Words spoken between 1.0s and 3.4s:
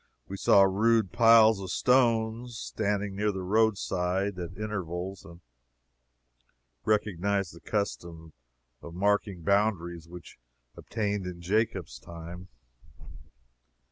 piles of stones standing near